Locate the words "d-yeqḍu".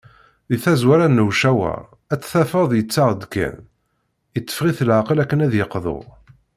5.51-5.99